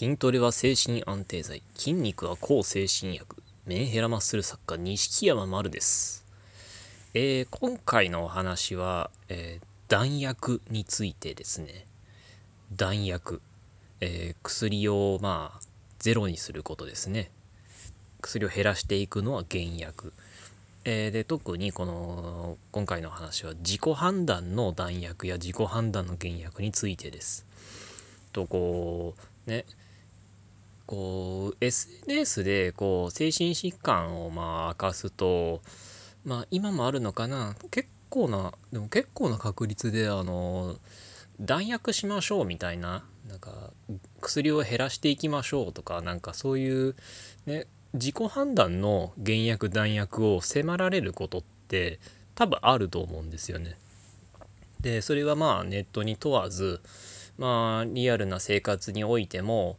[0.00, 1.62] 筋トレは精神安定剤。
[1.74, 3.42] 筋肉は抗精神薬。
[3.66, 6.24] メンヘラマッスル作家錦山丸です、
[7.12, 11.84] えー今回のお話は、えー弾薬についてですね。
[12.74, 13.42] 弾薬、
[14.00, 15.60] えー薬をまあ
[15.98, 17.30] ゼロにすることですね。
[18.22, 20.14] 薬を減らしていくのは減薬。
[20.86, 27.44] えーで特にこの今回の話は自己判断の弾薬や自己判断の減薬についてです。
[28.32, 29.14] とこ
[29.46, 29.66] うね。
[30.90, 35.62] こう SNS でこう精神疾患をまあ明かすと
[36.24, 40.74] まあ今もあるのかな結構なでも結構な確率であの
[41.40, 43.70] 弾薬しましょうみたいななんか
[44.20, 46.96] 薬を減らしていきましょうとかなんかそういう
[47.46, 52.00] ね自己判断の減薬弾薬を迫られることって
[52.34, 53.76] 多分あると思うんですよね。
[54.80, 56.80] でそれはまあネットに問わず
[57.38, 59.76] まあリアルな生活においても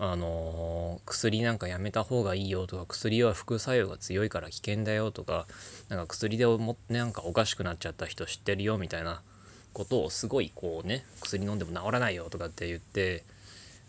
[0.00, 5.46] あの薬なんかやめた方がいいよとか薬は副作用が強いから危険だよとか
[5.88, 9.22] なんか薬でもなんかおかしくなっちゃった人知ってるよみたいな
[9.72, 13.24] ことをすごいこうね薬飲んでも治らないよとかって言って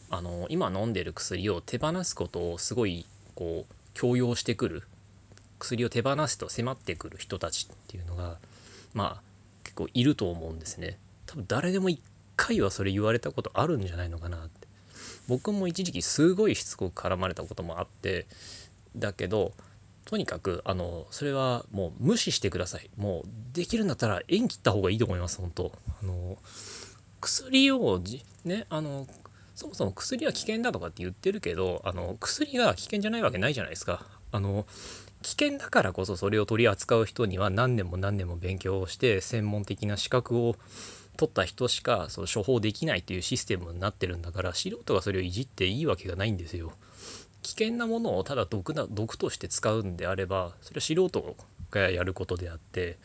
[0.10, 4.84] あの今飲んでる薬を手放すことをすごいこう強要してくる
[5.60, 8.38] 薬を手放すと迫ってくる人たちっていうのが
[8.94, 9.22] まあ
[9.64, 10.98] 結構いると思うんですね。
[11.28, 12.02] 多分誰でも一
[12.36, 14.69] 回はそれ言われたことあるんじゃないのかなって。
[15.30, 18.26] 僕も一時期すごいしつこく絡まれたこともあって
[18.96, 19.54] だけど
[20.06, 22.90] とにかくあのそれはもう無視してください。
[22.98, 25.72] もうできるんだったら縁切った方がいいと思います本当。
[26.02, 26.38] あの
[27.22, 28.02] 薬を
[28.44, 29.06] ねあの
[29.54, 34.04] そもそも薬は危険だとかって言ってるけどあの薬が危険じゃないわけないじゃないですか。
[34.32, 34.66] あの
[35.22, 40.56] 危険だからこそそれを取り扱う人には何年も何年も勉強をして専門的な資格を
[41.20, 46.72] 取った人しかその処方できないというシステムになってるんだから素人がそれをいじっていいわけがないんですよ。
[47.42, 51.36] 危険なものをただ毒な毒として使うんであればそれは素人
[51.72, 52.98] がやることであって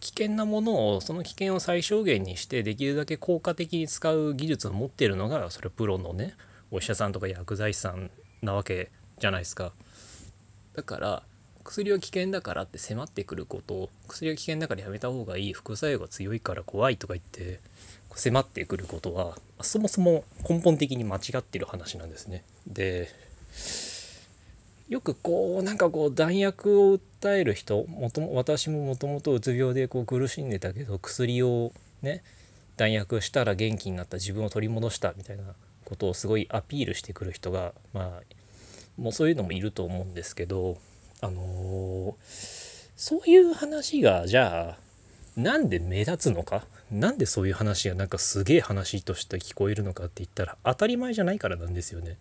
[0.00, 6.34] 危険なものをその危険を最小限にしてできるだけ効果的に使う技術を持ってるのがそれはプロのね
[6.72, 8.10] お医者さんとか薬剤師さん
[8.42, 9.72] なわけじゃないですか。
[10.74, 11.22] だから
[11.64, 17.60] 薬は危険だからって迫ってくること薬は危険だからやめた方がいい副作用が強いから怖いとか言って
[18.14, 22.44] 迫ってくることはそもそも根本的に間違ってる話なんですね。
[22.66, 23.08] で
[24.88, 32.22] よくこうなんかこう弾薬を訴える人もとも私ももともとうつ病でこう苦しんでたけど薬をね
[32.76, 35.42] 弾薬したら元気になった自分を取り戻したみたいな
[35.84, 38.22] ことをすごいアピールしてくる人がまあ
[39.00, 40.76] もうそういうのもいると思うんですけど
[41.24, 46.64] あのーそういう話がじゃあなんで目立つのか？
[46.90, 52.16] なんでそういう話がなんかすげえ話として聞こえるのかって言ったら当たり前じゃないからなんですよね。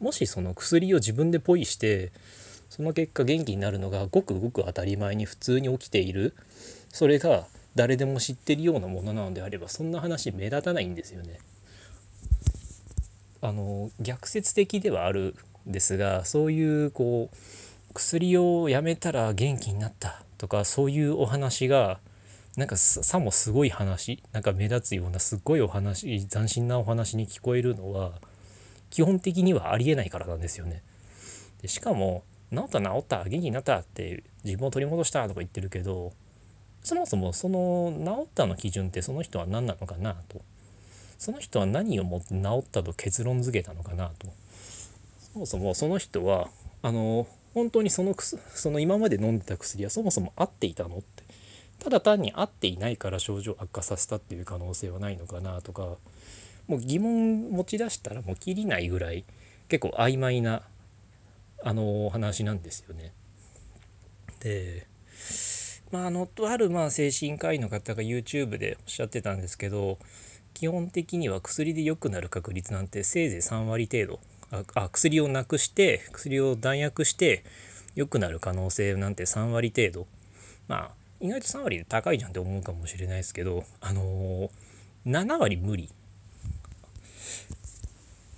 [0.00, 2.12] もしその薬を自分でポイして
[2.70, 6.34] その結果元気になるのがごくごく当たり前に普通に起きている
[6.88, 11.40] それが誰でも知ってるようなものなのであればそんな話目立たないんですよね。
[13.42, 15.34] あの逆説的ではある
[15.68, 17.36] んですがそういうこう
[17.94, 22.00] 薬をやめたら元気になったとかそういうお話が
[22.56, 28.12] なんかさもすごい話なんか目立つようなすっごいお話斬新なお話に聞こえるのは
[28.90, 30.82] 基本的にはありえないからなんですよね。
[31.62, 32.22] でしかも
[32.54, 36.12] 「治った治った元気になった」って自分を取り戻したとか言ってるけど
[36.82, 40.42] そもそもその治ったの基準ってその人は何なのかなと
[41.18, 44.28] その人は何をもって治ったと結論付けたのかなと
[45.32, 46.48] そもそもその人は
[46.82, 51.24] あの本当にそのその今まで飲んでた薬はそもそも合っていたのって
[51.78, 55.96] ただ単に合っていないから症状悪化させたっていう可能性はないのかなとか
[56.66, 59.24] もう疑問持ち出したらもう切りないぐらい
[59.68, 60.62] 結構曖昧な
[61.62, 63.12] あの話なんですよね。
[64.40, 64.86] で
[65.90, 69.98] まああのとあるまあ精神科医の方が YouTube でおっしゃってたんですけど
[70.52, 74.20] 基本的には薬で良くなる確率なんてせいぜい3割程度
[74.74, 77.44] あ薬をなくして薬を弾薬して
[77.94, 80.06] 良くなる可能性なんて3割程度
[80.68, 80.90] まあ
[81.20, 84.50] 意外と3割で高いじゃんって思うかもしれないですけどあのー
[85.06, 85.90] 7割無理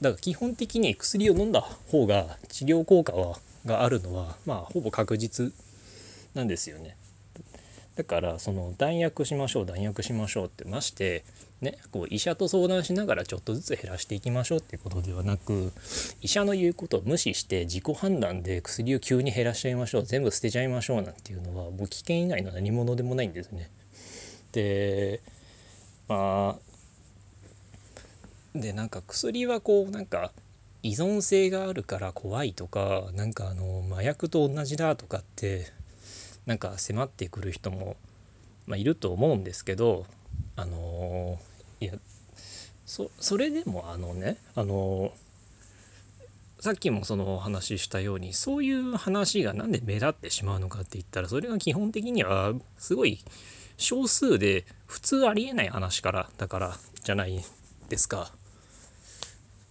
[0.01, 5.53] だから基本的に薬を飲んだ方が治療効果はがあるのはまあほぼ確実
[6.35, 6.97] なんですよね。
[7.97, 11.25] だからその弾薬しましょう弾薬しましょうってまして
[11.61, 15.73] ねこう医者と相談しながらちょっとずつ減らしていきましょうっていうことではなく
[16.20, 23.70] 医者の言うことを無視して自己判断で薬を急に減らしちゃいましょう全部捨てちゃいましょうなんていうのはもう危険以外の何物でもないんですね。
[24.53, 25.20] で
[26.08, 30.32] まあでなんか薬はこうなんか
[30.82, 35.67] 依存性があるから怖いとかなんかあの麻薬と同じだとかって
[36.47, 37.97] なんか迫ってくる人も、
[38.67, 40.06] まあ、いると思うんですけど
[40.56, 41.38] あの
[41.81, 41.93] いや
[42.87, 45.12] それでもあのねあの
[46.61, 53.20] さっきもそのお話ししたようにそういう話が何で目立ってしまうのかって言ったらそれが基本的にはすごい
[53.76, 57.44] 少数で普通ありえない話からだからじゃない
[57.88, 58.32] ですか。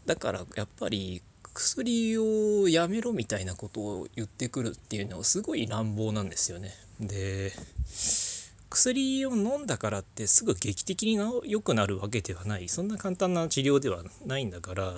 [0.05, 1.21] だからやっぱり
[1.53, 6.71] 薬をやめろみたいなことを言ってくるっていうのはすごい乱暴なんですよね。
[6.99, 7.51] で
[8.75, 12.67] 薬を飲んだからってすぐ劇的に良くなるわけではない。
[12.67, 14.95] そんな簡単な治療ではないんだから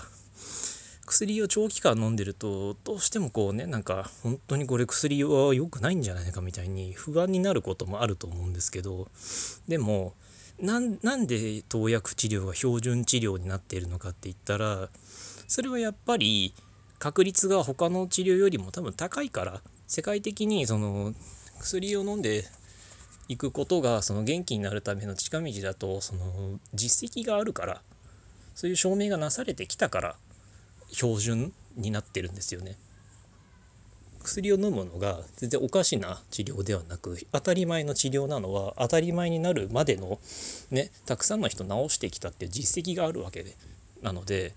[1.06, 9.09] 薬を長期間飲んでるとどうしてもこうねなんか本当にこれ薬は良くないんじゃないかみたいに不安になることもあると思うんですけど
[9.68, 10.15] でも
[10.59, 14.89] なんで投薬治療が標準治療になっているのかって言ったら
[15.47, 16.56] それはやっぱり
[16.97, 21.13] 確率が他の治療よりも多分高いから世界的にその
[21.59, 22.44] 薬を飲んで
[23.29, 27.81] いくことがその元気になるための近道だとその実績があるから
[28.56, 30.15] そういう証明がなされてきたから
[30.89, 32.75] 標準になってるんですよね。
[34.24, 40.19] 薬を飲むのが全然おかしな治療ではなく当たり前の治療なのは当たり前になるまでの
[40.69, 43.56] ねたくさんの人治してきたっていう実績があるわけで
[44.01, 44.53] なので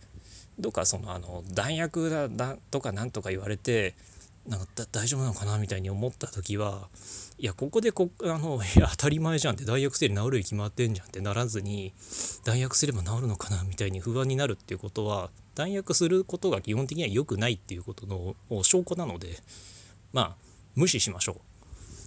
[0.58, 3.94] どうかそのあの弾薬だとかなんとか言われて
[4.46, 6.88] なんか大丈夫なのかなみたいに思った時は
[7.38, 11.92] いやここでこあの いや当たり前じゃんって弾薬すれば治るに決まってんじゃんってならずに
[12.44, 19.42] 弾薬すれば治るのかなみたいに不安になるっていうことは弾薬することが基本的には良くないっていうことの証拠なので
[20.12, 20.36] まあ
[20.74, 21.40] 無視しましょう。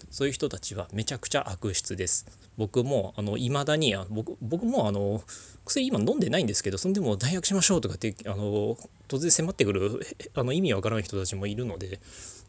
[0.10, 2.28] そういう人たちはめちゃくちゃ悪質です。
[2.58, 5.24] 僕もあの未だにあ僕僕もあの
[5.66, 8.78] 薬今飲んでないんですけどそんでも弾薬しましょうとかってあの
[9.08, 10.06] 突然迫ってくる
[10.36, 12.00] あの意味わからない人たちもいるので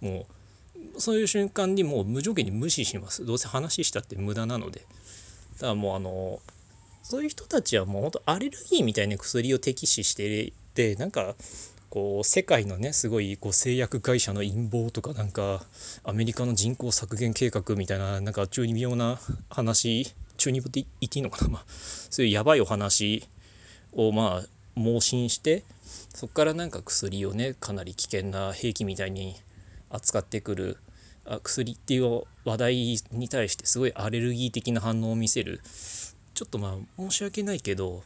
[0.01, 0.27] も
[0.97, 3.25] うそういう瞬間にもう無条件に無視します。
[3.25, 4.87] どうせ話したって無駄なので。
[5.55, 6.41] だからもうあの
[7.03, 11.35] そういう人たちはもうほんとアレルギーみたいな薬を適視してでなんか
[11.95, 15.63] こう世界のねすごいこう製薬会社の陰謀とかなんか
[16.03, 21.65] アメリカの人口削減計画みたいななんか中二病な話中二病って言っていいのかな、 まあ、
[22.11, 23.23] そういうやばいお話
[23.93, 25.63] をまあ盲信して
[26.13, 29.37] そこからなんか薬をねかなり危険な兵器みたいに
[29.89, 30.79] 扱ってくる
[31.25, 32.75] あ薬っていう話題
[33.13, 35.61] に対してすごいアレルギー的な反応を見せる。
[36.35, 38.03] ちょっとまあ申し訳ないけど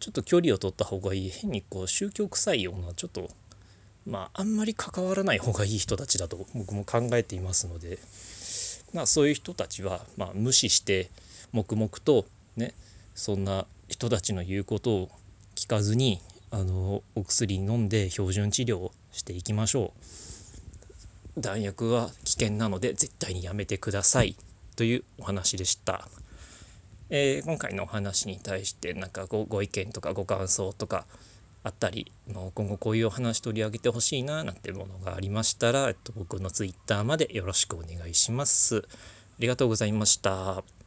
[0.00, 1.30] ちょっと距離を取った方がいい。
[1.30, 3.30] 変にこう宗教臭いようなちょっと
[4.06, 7.98] まああんまり関わらない方がいい人たちだと僕も考えていますので、
[8.94, 11.10] まあ、そういう人たちはまあ無視して
[11.52, 12.24] 黙々と
[12.56, 12.74] ね
[13.14, 15.10] そんな人たちの言うことを
[15.54, 16.20] 聞かずに
[16.50, 19.92] あのお薬飲んで標準治療をしていきましょ
[21.36, 21.40] う。
[21.40, 24.36] 弾薬は危険なので絶対にやめてください。
[24.76, 26.08] というお話でした。
[27.10, 31.06] えー、今回のお話に対してなんかごご意見とかご感想とか
[31.62, 38.78] あったり今後こういうお話取り上げてほしいななんてものがありましたら、えっと、僕の Twitter までよろしくお願いします。
[38.78, 38.82] あ
[39.40, 40.79] りがとうございました。